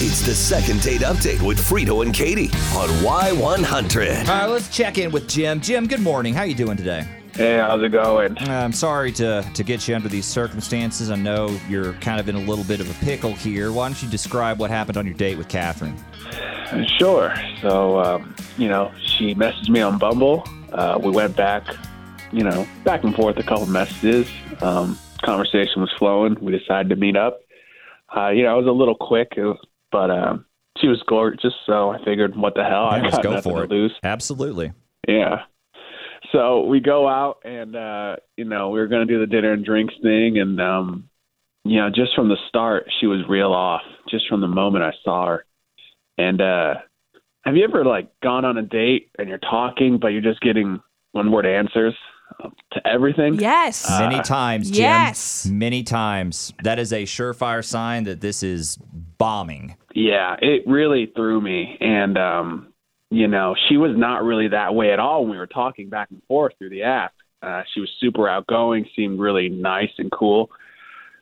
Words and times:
It's 0.00 0.20
the 0.24 0.32
second 0.34 0.80
date 0.82 1.00
update 1.00 1.44
with 1.44 1.58
Frito 1.58 2.04
and 2.04 2.14
Katie 2.14 2.50
on 2.76 2.88
Y100. 3.02 4.28
All 4.28 4.38
right, 4.38 4.46
let's 4.46 4.68
check 4.74 4.96
in 4.96 5.10
with 5.10 5.28
Jim. 5.28 5.60
Jim, 5.60 5.88
good 5.88 5.98
morning. 6.00 6.34
How 6.34 6.44
you 6.44 6.54
doing 6.54 6.76
today? 6.76 7.04
Hey, 7.34 7.58
how's 7.58 7.82
it 7.82 7.90
going? 7.90 8.38
I'm 8.38 8.72
sorry 8.72 9.10
to, 9.12 9.44
to 9.54 9.64
get 9.64 9.88
you 9.88 9.96
under 9.96 10.08
these 10.08 10.24
circumstances. 10.24 11.10
I 11.10 11.16
know 11.16 11.48
you're 11.68 11.94
kind 11.94 12.20
of 12.20 12.28
in 12.28 12.36
a 12.36 12.40
little 12.40 12.62
bit 12.64 12.78
of 12.80 12.88
a 12.88 13.04
pickle 13.04 13.32
here. 13.32 13.72
Why 13.72 13.88
don't 13.88 14.00
you 14.00 14.08
describe 14.08 14.60
what 14.60 14.70
happened 14.70 14.96
on 14.98 15.04
your 15.04 15.16
date 15.16 15.36
with 15.36 15.48
Catherine? 15.48 15.96
Sure. 16.98 17.34
So, 17.60 17.98
um, 17.98 18.36
you 18.56 18.68
know, 18.68 18.92
she 19.04 19.34
messaged 19.34 19.68
me 19.68 19.80
on 19.80 19.98
Bumble. 19.98 20.48
Uh, 20.72 20.96
we 21.02 21.10
went 21.10 21.34
back, 21.34 21.64
you 22.30 22.44
know, 22.44 22.68
back 22.84 23.02
and 23.02 23.16
forth 23.16 23.36
a 23.38 23.42
couple 23.42 23.66
messages. 23.66 24.28
Um, 24.60 24.96
conversation 25.24 25.80
was 25.82 25.92
flowing. 25.98 26.36
We 26.40 26.56
decided 26.56 26.88
to 26.90 26.96
meet 26.96 27.16
up. 27.16 27.40
Uh, 28.16 28.28
you 28.28 28.44
know, 28.44 28.54
it 28.54 28.62
was 28.62 28.68
a 28.68 28.72
little 28.72 28.94
quick, 28.94 29.34
it 29.36 29.42
was- 29.42 29.58
but 29.92 30.10
um, 30.10 30.44
she 30.80 30.88
was 30.88 31.02
gorgeous, 31.08 31.54
so 31.66 31.90
I 31.90 31.98
figured, 32.04 32.36
what 32.36 32.54
the 32.54 32.62
hell? 32.64 32.88
Yeah, 32.90 32.98
I 32.98 33.00
let's 33.02 33.16
got 33.16 33.22
go 33.24 33.30
nothing 33.32 33.52
for 33.52 33.66
to 33.66 33.74
it. 33.74 33.76
lose. 33.76 33.92
Absolutely. 34.02 34.72
Yeah. 35.06 35.42
So 36.32 36.64
we 36.64 36.80
go 36.80 37.08
out 37.08 37.38
and 37.44 37.74
uh, 37.74 38.16
you 38.36 38.44
know, 38.44 38.70
we 38.70 38.80
were 38.80 38.86
gonna 38.88 39.06
do 39.06 39.18
the 39.20 39.26
dinner 39.26 39.52
and 39.52 39.64
drinks 39.64 39.94
thing 40.02 40.38
and 40.38 40.60
um 40.60 41.08
you 41.64 41.76
know, 41.80 41.88
just 41.90 42.14
from 42.14 42.28
the 42.28 42.36
start 42.48 42.84
she 43.00 43.06
was 43.06 43.20
real 43.28 43.52
off, 43.52 43.82
just 44.10 44.28
from 44.28 44.40
the 44.40 44.46
moment 44.48 44.84
I 44.84 44.92
saw 45.04 45.26
her. 45.26 45.44
And 46.18 46.40
uh 46.40 46.74
have 47.44 47.56
you 47.56 47.64
ever 47.64 47.84
like 47.84 48.10
gone 48.22 48.44
on 48.44 48.58
a 48.58 48.62
date 48.62 49.10
and 49.18 49.28
you're 49.28 49.38
talking 49.38 49.98
but 49.98 50.08
you're 50.08 50.20
just 50.20 50.40
getting 50.42 50.80
one 51.12 51.32
word 51.32 51.46
answers 51.46 51.94
to 52.72 52.86
everything? 52.86 53.34
Yes. 53.40 53.88
Uh, 53.90 54.00
Many 54.00 54.22
times, 54.22 54.70
Jim. 54.70 54.80
yes. 54.82 55.46
Many 55.46 55.82
times. 55.82 56.52
That 56.62 56.78
is 56.78 56.92
a 56.92 57.04
surefire 57.04 57.64
sign 57.64 58.04
that 58.04 58.20
this 58.20 58.42
is 58.42 58.76
bombing. 59.18 59.76
Yeah, 59.94 60.36
it 60.40 60.62
really 60.66 61.12
threw 61.14 61.40
me. 61.40 61.76
And, 61.80 62.16
um, 62.16 62.72
you 63.10 63.26
know, 63.26 63.54
she 63.68 63.76
was 63.76 63.92
not 63.96 64.22
really 64.22 64.48
that 64.48 64.74
way 64.74 64.92
at 64.92 64.98
all 64.98 65.22
when 65.22 65.32
we 65.32 65.38
were 65.38 65.46
talking 65.46 65.88
back 65.88 66.10
and 66.10 66.22
forth 66.28 66.54
through 66.58 66.70
the 66.70 66.84
app. 66.84 67.12
Uh, 67.42 67.62
she 67.72 67.80
was 67.80 67.90
super 68.00 68.28
outgoing, 68.28 68.86
seemed 68.96 69.18
really 69.20 69.48
nice 69.48 69.90
and 69.98 70.10
cool. 70.10 70.50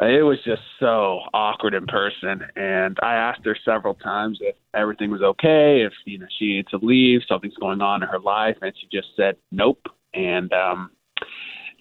Uh, 0.00 0.06
it 0.06 0.22
was 0.22 0.38
just 0.44 0.62
so 0.78 1.20
awkward 1.34 1.74
in 1.74 1.86
person. 1.86 2.42
And 2.56 2.98
I 3.02 3.14
asked 3.14 3.44
her 3.44 3.56
several 3.64 3.94
times 3.94 4.38
if 4.40 4.54
everything 4.74 5.10
was 5.10 5.22
okay, 5.22 5.82
if, 5.82 5.92
you 6.04 6.18
know, 6.18 6.26
she 6.38 6.46
needed 6.46 6.68
to 6.68 6.78
leave, 6.78 7.20
something's 7.28 7.56
going 7.56 7.80
on 7.80 8.02
in 8.02 8.08
her 8.08 8.20
life. 8.20 8.56
And 8.62 8.72
she 8.80 8.86
just 8.96 9.08
said, 9.16 9.36
nope. 9.50 9.86
And, 10.14 10.52
um, 10.52 10.90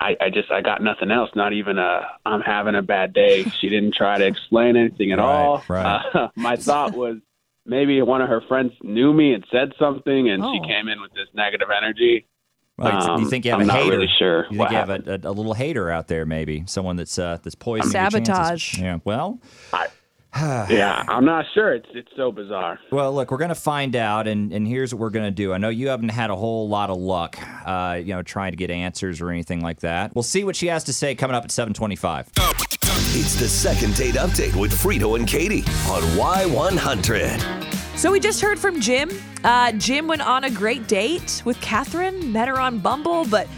I, 0.00 0.16
I 0.20 0.30
just 0.30 0.50
I 0.50 0.60
got 0.60 0.82
nothing 0.82 1.10
else. 1.10 1.30
Not 1.34 1.52
even 1.52 1.78
a 1.78 2.02
I'm 2.26 2.40
having 2.42 2.74
a 2.74 2.82
bad 2.82 3.12
day. 3.14 3.44
She 3.60 3.68
didn't 3.68 3.94
try 3.94 4.18
to 4.18 4.26
explain 4.26 4.76
anything 4.76 5.12
at 5.12 5.18
Right, 5.18 5.24
all. 5.24 5.64
right. 5.68 6.02
Uh, 6.14 6.28
my 6.36 6.56
thought 6.56 6.92
was 6.94 7.16
maybe 7.64 8.00
one 8.02 8.20
of 8.20 8.28
her 8.28 8.42
friends 8.42 8.72
knew 8.82 9.12
me 9.12 9.32
and 9.32 9.44
said 9.50 9.72
something, 9.78 10.28
and 10.28 10.42
Oh. 10.44 10.52
she 10.52 10.60
came 10.68 10.88
in 10.88 11.00
with 11.00 11.12
this 11.14 11.28
negative 11.34 11.68
energy. 11.76 12.26
Like, 12.78 12.92
you 12.92 13.10
Um, 13.10 13.30
think 13.30 13.46
you 13.46 13.52
have 13.52 13.60
I'm 13.60 13.64
a 13.64 13.72
not 13.72 13.76
hater? 13.78 13.90
really 13.92 14.10
sure 14.18 14.44
You 14.50 14.58
think 14.58 14.70
you 14.70 14.76
have 14.76 14.90
a, 14.90 15.02
a, 15.24 15.30
a 15.30 15.32
little 15.32 15.54
hater 15.54 15.88
out 15.90 16.08
there, 16.08 16.26
maybe 16.26 16.64
someone 16.66 16.96
that's 16.96 17.18
uh, 17.18 17.38
that's 17.42 17.54
poisoning 17.54 17.90
your 17.92 18.10
chances. 18.20 18.26
Sabotage. 18.28 18.78
Yeah. 18.78 18.98
Well, 19.04 19.40
Yeah, 20.68 21.04
I'm 21.08 21.24
not 21.24 21.44
sure. 21.54 21.74
It's 21.74 21.88
it's 21.94 22.10
so 22.16 22.30
bizarre. 22.32 22.78
Well, 22.90 23.12
look, 23.14 23.30
we're 23.30 23.38
going 23.38 23.48
to 23.48 23.54
find 23.54 23.94
out, 23.96 24.26
and, 24.26 24.52
and 24.52 24.66
here's 24.66 24.92
what 24.92 25.00
we're 25.00 25.10
going 25.10 25.24
to 25.26 25.30
do. 25.30 25.52
I 25.52 25.58
know 25.58 25.68
you 25.68 25.88
haven't 25.88 26.10
had 26.10 26.30
a 26.30 26.36
whole 26.36 26.68
lot 26.68 26.90
of 26.90 26.98
luck, 26.98 27.38
uh, 27.66 28.00
you 28.02 28.14
know, 28.14 28.22
trying 28.22 28.52
to 28.52 28.56
get 28.56 28.70
answers 28.70 29.20
or 29.20 29.30
anything 29.30 29.60
like 29.62 29.80
that. 29.80 30.14
We'll 30.14 30.22
see 30.22 30.44
what 30.44 30.56
she 30.56 30.66
has 30.66 30.84
to 30.84 30.92
say 30.92 31.14
coming 31.14 31.34
up 31.36 31.44
at 31.44 31.50
725. 31.50 32.30
It's 33.18 33.34
the 33.36 33.48
second 33.48 33.96
date 33.96 34.16
update 34.16 34.54
with 34.56 34.72
Frito 34.72 35.18
and 35.18 35.26
Katie 35.26 35.62
on 35.88 36.02
Y100. 36.18 37.96
So 37.96 38.12
we 38.12 38.20
just 38.20 38.42
heard 38.42 38.58
from 38.58 38.80
Jim. 38.80 39.10
Uh, 39.42 39.72
Jim 39.72 40.06
went 40.06 40.20
on 40.20 40.44
a 40.44 40.50
great 40.50 40.86
date 40.86 41.40
with 41.46 41.58
Catherine, 41.62 42.30
met 42.30 42.46
her 42.48 42.60
on 42.60 42.78
Bumble, 42.78 43.24
but 43.26 43.48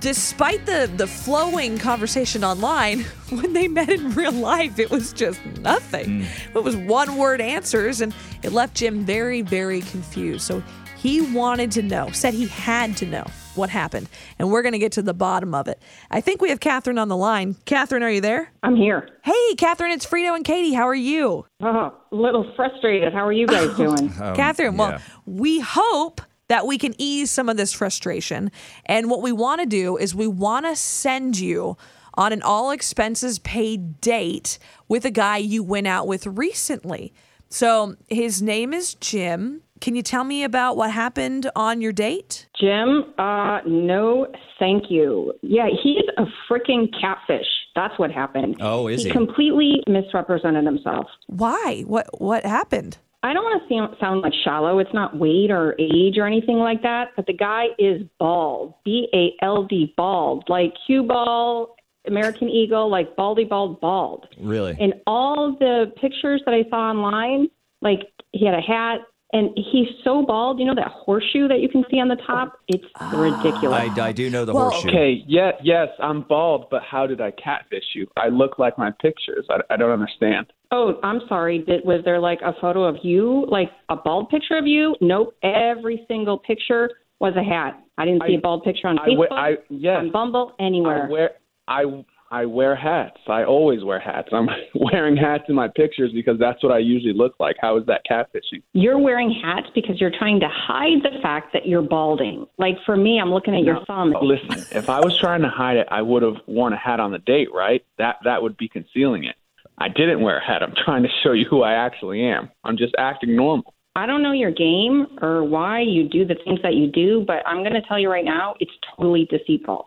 despite 0.00 0.66
the 0.66 0.90
the 0.96 1.06
flowing 1.06 1.78
conversation 1.78 2.44
online, 2.44 3.00
when 3.30 3.52
they 3.52 3.68
met 3.68 3.88
in 3.88 4.12
real 4.14 4.32
life, 4.32 4.78
it 4.78 4.90
was 4.90 5.12
just 5.12 5.44
nothing. 5.60 6.06
Mm. 6.06 6.56
It 6.56 6.62
was 6.62 6.76
one 6.76 7.16
word 7.16 7.40
answers, 7.40 8.00
and 8.00 8.14
it 8.42 8.52
left 8.52 8.76
Jim 8.76 9.04
very, 9.04 9.42
very 9.42 9.80
confused. 9.82 10.42
So 10.42 10.62
he 10.96 11.20
wanted 11.20 11.70
to 11.72 11.82
know, 11.82 12.10
said 12.10 12.34
he 12.34 12.46
had 12.46 12.96
to 12.98 13.06
know 13.06 13.24
what 13.54 13.70
happened, 13.70 14.08
and 14.38 14.50
we're 14.50 14.62
going 14.62 14.72
to 14.72 14.78
get 14.78 14.92
to 14.92 15.02
the 15.02 15.14
bottom 15.14 15.54
of 15.54 15.66
it. 15.66 15.80
I 16.10 16.20
think 16.20 16.40
we 16.42 16.50
have 16.50 16.60
Catherine 16.60 16.98
on 16.98 17.08
the 17.08 17.16
line. 17.16 17.56
Catherine, 17.64 18.02
are 18.02 18.10
you 18.10 18.20
there? 18.20 18.52
I'm 18.62 18.76
here. 18.76 19.08
Hey, 19.22 19.54
Catherine, 19.56 19.92
it's 19.92 20.06
Frito 20.06 20.36
and 20.36 20.44
Katie. 20.44 20.74
How 20.74 20.86
are 20.86 20.94
you? 20.94 21.46
Oh, 21.60 21.94
a 22.12 22.14
little 22.14 22.52
frustrated. 22.54 23.12
How 23.12 23.26
are 23.26 23.32
you 23.32 23.46
guys 23.46 23.74
doing? 23.76 24.12
Um, 24.20 24.36
Catherine, 24.36 24.76
well, 24.76 24.90
yeah. 24.90 25.00
we 25.26 25.60
hope 25.60 26.20
that 26.50 26.66
we 26.66 26.76
can 26.76 26.92
ease 26.98 27.30
some 27.30 27.48
of 27.48 27.56
this 27.56 27.72
frustration. 27.72 28.50
And 28.84 29.08
what 29.08 29.22
we 29.22 29.30
want 29.30 29.60
to 29.60 29.66
do 29.68 29.96
is 29.96 30.16
we 30.16 30.26
want 30.26 30.66
to 30.66 30.74
send 30.74 31.38
you 31.38 31.76
on 32.14 32.32
an 32.32 32.42
all 32.42 32.72
expenses 32.72 33.38
paid 33.38 34.00
date 34.00 34.58
with 34.88 35.04
a 35.04 35.12
guy 35.12 35.36
you 35.36 35.62
went 35.62 35.86
out 35.86 36.08
with 36.08 36.26
recently. 36.26 37.14
So 37.50 37.94
his 38.08 38.42
name 38.42 38.74
is 38.74 38.94
Jim. 38.94 39.62
Can 39.80 39.94
you 39.94 40.02
tell 40.02 40.24
me 40.24 40.42
about 40.42 40.76
what 40.76 40.90
happened 40.90 41.48
on 41.54 41.80
your 41.80 41.92
date? 41.92 42.48
Jim, 42.60 43.14
uh, 43.16 43.60
no, 43.64 44.26
thank 44.58 44.90
you. 44.90 45.32
Yeah, 45.42 45.68
he's 45.80 46.02
a 46.18 46.24
freaking 46.50 46.88
catfish. 47.00 47.46
That's 47.76 47.96
what 47.96 48.10
happened. 48.10 48.56
Oh, 48.58 48.88
is 48.88 49.04
he? 49.04 49.10
completely 49.10 49.84
misrepresented 49.86 50.64
himself. 50.66 51.06
Why? 51.28 51.84
What 51.86 52.20
what 52.20 52.44
happened? 52.44 52.98
I 53.22 53.34
don't 53.34 53.44
want 53.44 53.62
to 53.62 53.74
sound, 53.74 53.96
sound 54.00 54.20
like 54.22 54.32
shallow. 54.44 54.78
It's 54.78 54.94
not 54.94 55.16
weight 55.16 55.50
or 55.50 55.74
age 55.78 56.16
or 56.16 56.26
anything 56.26 56.56
like 56.56 56.82
that, 56.82 57.08
but 57.16 57.26
the 57.26 57.34
guy 57.34 57.66
is 57.78 58.02
bald. 58.18 58.74
B 58.84 59.08
A 59.12 59.44
L 59.44 59.64
D, 59.64 59.92
bald. 59.96 60.44
Like 60.48 60.72
cue 60.86 61.02
ball, 61.02 61.76
American 62.06 62.48
Eagle, 62.48 62.90
like 62.90 63.14
baldy 63.16 63.44
bald, 63.44 63.80
bald. 63.80 64.26
Really? 64.40 64.76
And 64.80 64.94
all 65.06 65.54
the 65.58 65.92
pictures 66.00 66.42
that 66.46 66.54
I 66.54 66.68
saw 66.70 66.90
online, 66.90 67.48
like 67.82 68.00
he 68.32 68.46
had 68.46 68.54
a 68.54 68.60
hat 68.60 69.00
and 69.32 69.50
he's 69.54 69.88
so 70.02 70.24
bald. 70.26 70.58
You 70.58 70.64
know 70.64 70.74
that 70.74 70.88
horseshoe 70.88 71.46
that 71.48 71.60
you 71.60 71.68
can 71.68 71.84
see 71.90 72.00
on 72.00 72.08
the 72.08 72.16
top? 72.26 72.58
It's 72.68 72.84
ridiculous. 73.12 73.90
I, 73.98 74.08
I 74.08 74.12
do 74.12 74.30
know 74.30 74.46
the 74.46 74.54
Well, 74.54 74.70
horseshoe. 74.70 74.88
Okay, 74.88 75.24
yeah, 75.26 75.52
yes, 75.62 75.88
I'm 76.02 76.22
bald, 76.22 76.66
but 76.70 76.82
how 76.82 77.06
did 77.06 77.20
I 77.20 77.32
catfish 77.32 77.84
you? 77.94 78.06
I 78.16 78.28
look 78.28 78.58
like 78.58 78.78
my 78.78 78.92
pictures. 79.02 79.46
I, 79.50 79.60
I 79.72 79.76
don't 79.76 79.90
understand. 79.90 80.52
Oh, 80.72 80.94
I'm 81.02 81.20
sorry. 81.28 81.58
Did, 81.58 81.84
was 81.84 82.02
there 82.04 82.20
like 82.20 82.40
a 82.42 82.52
photo 82.60 82.84
of 82.84 82.96
you, 83.02 83.44
like 83.48 83.70
a 83.88 83.96
bald 83.96 84.28
picture 84.28 84.56
of 84.56 84.66
you? 84.66 84.94
Nope. 85.00 85.34
Every 85.42 86.04
single 86.08 86.38
picture 86.38 86.90
was 87.18 87.34
a 87.36 87.42
hat. 87.42 87.82
I 87.98 88.04
didn't 88.04 88.22
see 88.26 88.34
I- 88.34 88.38
a 88.38 88.40
bald 88.40 88.62
picture 88.64 88.88
on 88.88 88.98
I 88.98 89.08
Facebook, 89.08 89.18
wear, 89.18 89.32
I 89.32 89.54
yes, 89.68 89.96
on 89.98 90.10
Bumble, 90.12 90.52
anywhere. 90.60 91.06
I 91.06 91.10
wear 91.10 91.30
I 91.68 91.84
I 92.32 92.46
wear 92.46 92.76
hats. 92.76 93.18
I 93.28 93.42
always 93.42 93.82
wear 93.82 93.98
hats. 93.98 94.28
I'm 94.32 94.46
wearing 94.76 95.16
hats 95.16 95.44
in 95.48 95.54
my 95.56 95.66
pictures 95.66 96.12
because 96.14 96.38
that's 96.38 96.62
what 96.62 96.72
I 96.72 96.78
usually 96.78 97.12
look 97.12 97.34
like. 97.40 97.56
How 97.60 97.76
is 97.76 97.84
that 97.86 98.02
catfishing? 98.08 98.62
You're 98.72 98.98
wearing 99.00 99.32
hats 99.42 99.66
because 99.74 100.00
you're 100.00 100.12
trying 100.16 100.38
to 100.40 100.48
hide 100.48 101.02
the 101.02 101.20
fact 101.20 101.52
that 101.52 101.66
you're 101.66 101.82
balding. 101.82 102.46
Like 102.56 102.76
for 102.86 102.96
me, 102.96 103.18
I'm 103.20 103.32
looking 103.32 103.54
at 103.56 103.64
your 103.64 103.84
thumb. 103.84 104.14
Listen, 104.22 104.64
if 104.78 104.88
I 104.88 105.00
was 105.00 105.18
trying 105.18 105.42
to 105.42 105.48
hide 105.48 105.76
it, 105.76 105.88
I 105.90 106.02
would 106.02 106.22
have 106.22 106.36
worn 106.46 106.72
a 106.72 106.76
hat 106.78 107.00
on 107.00 107.10
the 107.10 107.18
date, 107.18 107.48
right? 107.52 107.84
That 107.98 108.16
that 108.24 108.40
would 108.42 108.56
be 108.56 108.68
concealing 108.68 109.24
it. 109.24 109.34
I 109.80 109.88
didn't 109.88 110.20
wear 110.20 110.38
a 110.38 110.46
hat. 110.46 110.62
I'm 110.62 110.74
trying 110.84 111.02
to 111.02 111.08
show 111.22 111.32
you 111.32 111.46
who 111.48 111.62
I 111.62 111.72
actually 111.72 112.22
am. 112.22 112.50
I'm 112.64 112.76
just 112.76 112.94
acting 112.98 113.34
normal. 113.34 113.74
I 113.96 114.06
don't 114.06 114.22
know 114.22 114.32
your 114.32 114.52
game 114.52 115.06
or 115.20 115.42
why 115.42 115.80
you 115.80 116.08
do 116.08 116.24
the 116.24 116.36
things 116.44 116.60
that 116.62 116.74
you 116.74 116.90
do, 116.92 117.24
but 117.26 117.44
I'm 117.46 117.58
going 117.58 117.72
to 117.72 117.82
tell 117.88 117.98
you 117.98 118.10
right 118.10 118.24
now, 118.24 118.54
it's 118.60 118.70
totally 118.96 119.26
deceitful. 119.30 119.86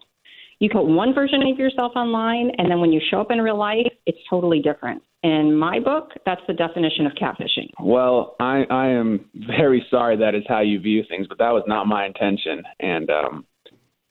You 0.60 0.70
put 0.70 0.86
one 0.86 1.14
version 1.14 1.42
of 1.44 1.58
yourself 1.58 1.94
online, 1.96 2.52
and 2.58 2.70
then 2.72 2.80
when 2.80 2.92
you 2.92 3.02
show 3.12 3.20
up 3.20 3.32
in 3.32 3.42
real 3.42 3.58
life, 3.58 3.92
it's 4.06 4.18
totally 4.30 4.62
different. 4.62 5.02
In 5.22 5.56
my 5.56 5.80
book, 5.80 6.12
that's 6.26 6.42
the 6.48 6.54
definition 6.54 7.06
of 7.06 7.14
catfishing. 7.14 7.70
Well, 7.82 8.36
I 8.40 8.64
I 8.70 8.88
am 8.88 9.30
very 9.34 9.86
sorry 9.90 10.18
that 10.18 10.36
is 10.36 10.44
how 10.48 10.62
you 10.62 10.80
view 10.80 11.04
things, 11.10 11.28
but 11.28 11.38
that 11.38 11.52
was 11.52 11.64
not 11.68 11.88
my 11.88 12.06
intention. 12.06 12.64
And 12.80 13.10
um, 13.10 13.46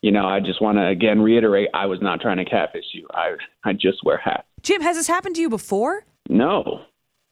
you 0.02 0.10
know, 0.10 0.26
I 0.26 0.40
just 0.40 0.60
want 0.60 0.78
to 0.78 0.87
again 0.87 1.20
reiterate, 1.20 1.69
I 1.72 1.87
was 1.87 2.00
not 2.02 2.20
trying 2.20 2.37
to 2.38 2.44
catfish 2.44 2.84
you. 2.93 3.06
I 3.14 3.37
I 3.64 3.72
just 3.72 4.04
wear 4.04 4.19
hats. 4.19 4.44
Jim, 4.62 4.82
has 4.82 4.96
this 4.96 5.06
happened 5.06 5.37
to 5.37 5.40
you 5.40 5.49
before? 5.49 6.04
No, 6.28 6.82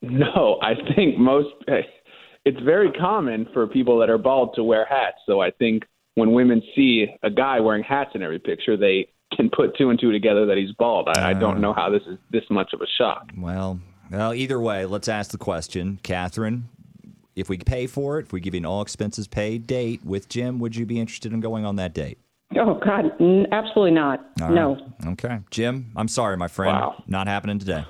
no. 0.03 0.59
I 0.63 0.75
think 0.95 1.19
most. 1.19 1.49
It's 2.47 2.59
very 2.61 2.91
common 2.93 3.47
for 3.53 3.67
people 3.67 3.99
that 3.99 4.09
are 4.09 4.17
bald 4.17 4.55
to 4.55 4.65
wear 4.65 4.87
hats. 4.87 5.19
So 5.27 5.41
I 5.43 5.51
think 5.51 5.83
when 6.15 6.33
women 6.33 6.63
see 6.75 7.07
a 7.23 7.29
guy 7.29 7.61
wearing 7.61 7.85
hats 7.85 8.13
in 8.15 8.23
every 8.23 8.39
picture, 8.39 8.79
they 8.79 9.09
can 9.37 9.51
put 9.51 9.77
two 9.77 9.91
and 9.91 10.01
two 10.01 10.11
together 10.11 10.47
that 10.47 10.57
he's 10.57 10.73
bald. 10.73 11.11
I, 11.15 11.31
I 11.31 11.33
don't 11.35 11.57
ah. 11.57 11.61
know 11.61 11.75
how 11.75 11.91
this 11.91 12.01
is 12.09 12.17
this 12.31 12.45
much 12.49 12.73
of 12.73 12.81
a 12.81 12.87
shock. 12.97 13.31
Well, 13.37 13.79
well, 14.11 14.33
either 14.33 14.59
way, 14.59 14.87
let's 14.87 15.07
ask 15.07 15.33
the 15.33 15.39
question, 15.39 16.01
Catherine. 16.03 16.71
If 17.37 17.51
we 17.51 17.59
pay 17.59 17.87
for 17.87 18.19
it, 18.19 18.27
if 18.27 18.33
we 18.33 18.41
give 18.41 18.55
you 18.55 18.61
an 18.61 18.67
all 18.67 18.81
expenses 18.81 19.29
paid 19.29 19.67
date 19.67 20.03
with 20.03 20.31
Jim, 20.31 20.59
would 20.61 20.75
you 20.75 20.87
be 20.87 20.99
interested 20.99 21.35
in 21.35 21.41
going 21.41 21.67
on 21.67 21.77
that 21.77 21.93
date? 21.93 22.19
Oh, 22.63 22.75
God, 22.75 23.07
absolutely 23.53 23.93
not. 23.93 24.21
No. 24.39 24.77
Okay. 25.07 25.39
Jim, 25.51 25.93
I'm 25.97 26.09
sorry, 26.09 26.37
my 26.37 26.47
friend. 26.47 26.77
Wow. 26.77 27.03
Not 27.07 27.27
happening 27.27 27.59
today. 27.59 27.85